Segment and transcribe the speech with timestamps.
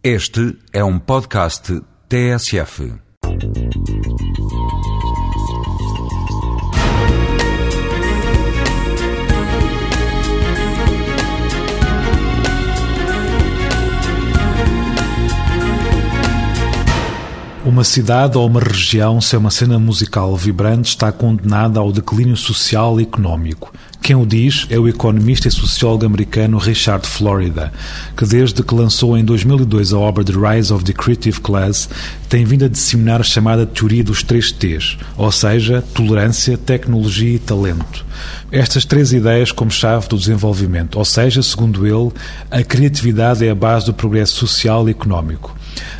[0.00, 2.92] Este é um podcast TSF.
[17.66, 23.00] Uma cidade ou uma região sem uma cena musical vibrante está condenada ao declínio social
[23.00, 23.72] e económico.
[24.08, 27.70] Quem o diz é o economista e sociólogo americano Richard Florida,
[28.16, 31.90] que desde que lançou em 2002 a obra The Rise of the Creative Class,
[32.26, 37.38] tem vindo a disseminar a chamada teoria dos três T's, ou seja, tolerância, tecnologia e
[37.38, 38.02] talento.
[38.50, 42.10] Estas três ideias como chave do desenvolvimento, ou seja, segundo ele,
[42.50, 45.54] a criatividade é a base do progresso social e económico.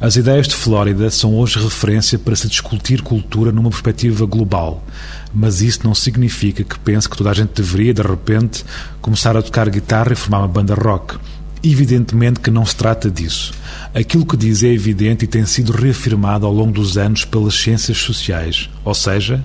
[0.00, 4.84] As ideias de Flórida são hoje referência para se discutir cultura numa perspectiva global,
[5.32, 8.64] mas isso não significa que pense que toda a gente deveria, de repente,
[9.00, 11.16] começar a tocar guitarra e formar uma banda rock.
[11.64, 13.52] Evidentemente que não se trata disso.
[13.94, 17.98] Aquilo que diz é evidente e tem sido reafirmado ao longo dos anos pelas ciências
[17.98, 19.44] sociais, ou seja,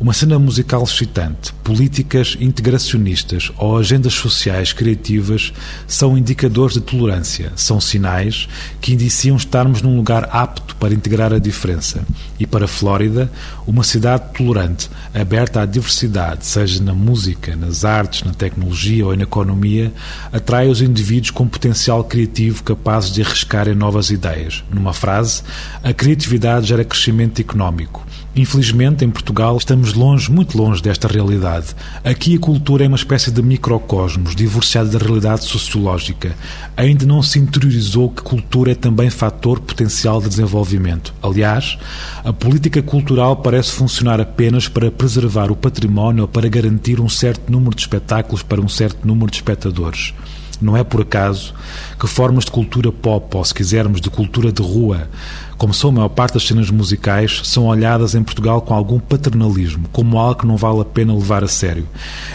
[0.00, 5.52] uma cena musical excitante, políticas integracionistas ou agendas sociais criativas
[5.86, 8.48] são indicadores de tolerância, são sinais
[8.80, 12.02] que indiciam estarmos num lugar apto para integrar a diferença.
[12.38, 13.30] E para a Flórida,
[13.66, 19.24] uma cidade tolerante, aberta à diversidade, seja na música, nas artes, na tecnologia ou na
[19.24, 19.92] economia,
[20.32, 24.64] atrai os indivíduos com potencial criativo capazes de arriscar em novas ideias.
[24.72, 25.42] Numa frase,
[25.84, 28.06] a criatividade gera crescimento económico.
[28.34, 31.74] Infelizmente, em Portugal, estamos longe, muito longe desta realidade.
[32.04, 36.34] Aqui a cultura é uma espécie de microcosmos, divorciada da realidade sociológica.
[36.76, 41.14] Ainda não se interiorizou que cultura é também fator potencial de desenvolvimento.
[41.22, 41.78] Aliás,
[42.24, 47.50] a política cultural parece funcionar apenas para preservar o património ou para garantir um certo
[47.50, 50.14] número de espetáculos para um certo número de espectadores.
[50.60, 51.54] Não é por acaso
[51.98, 55.08] que formas de cultura pop, ou se quisermos, de cultura de rua,
[55.56, 59.88] como são a maior parte das cenas musicais, são olhadas em Portugal com algum paternalismo,
[59.92, 61.86] como algo que não vale a pena levar a sério.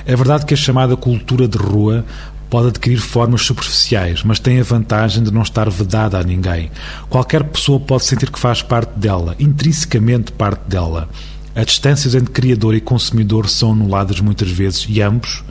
[0.05, 2.05] É verdade que a chamada cultura de rua
[2.50, 6.71] pode adquirir formas superficiais, mas tem a vantagem de não estar vedada a ninguém.
[7.09, 11.09] Qualquer pessoa pode sentir que faz parte dela, intrinsecamente parte dela.
[11.55, 15.44] As distâncias entre criador e consumidor são anuladas muitas vezes e ambos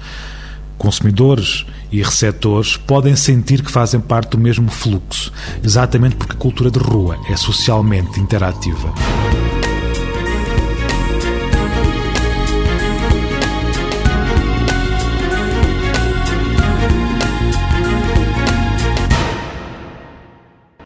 [0.78, 6.70] consumidores e receptores podem sentir que fazem parte do mesmo fluxo, exatamente porque a cultura
[6.70, 8.92] de rua é socialmente interativa.